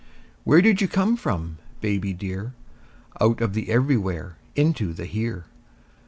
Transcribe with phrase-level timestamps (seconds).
[0.45, 2.55] _Where did you come from, baby dear?
[3.21, 5.45] Out of the everywhere into here.